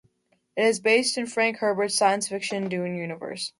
It 0.57 0.63
is 0.65 0.79
based 0.79 1.15
in 1.15 1.27
Frank 1.27 1.57
Herbert's 1.57 1.95
science 1.95 2.27
fiction 2.27 2.69
"Dune" 2.69 2.95
universe. 2.95 3.49